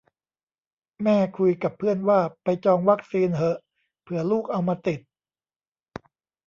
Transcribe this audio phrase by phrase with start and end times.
[1.03, 3.57] แม่คุยกับเพื่อนว่าไปจองวัคซีนเหอะ
[4.03, 4.99] เผื่อลูกเอามาติด